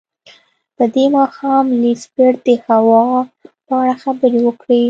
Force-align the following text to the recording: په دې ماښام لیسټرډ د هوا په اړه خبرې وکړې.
په 0.75 0.83
دې 0.93 1.05
ماښام 1.17 1.65
لیسټرډ 1.81 2.35
د 2.47 2.49
هوا 2.67 3.05
په 3.67 3.73
اړه 3.81 3.93
خبرې 4.03 4.39
وکړې. 4.43 4.79